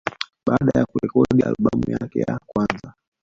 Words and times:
Baada 0.45 0.79
ya 0.79 0.85
kurekodi 0.85 1.43
albamu 1.43 1.83
yake 2.01 2.19
ya 2.19 2.39
kwanza 2.45 2.93